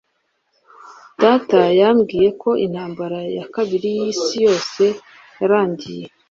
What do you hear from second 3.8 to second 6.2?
yIsi Yose yarangiye